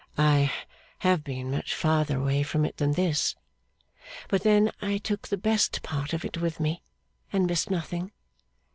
[0.17, 0.51] 'I
[1.05, 3.35] have been much farther away from it than this;
[4.29, 6.81] but then I took the best part of it with me,
[7.31, 8.11] and missed nothing.